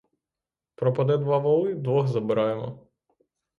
[0.75, 2.87] Пропаде два воли— двох забираємо.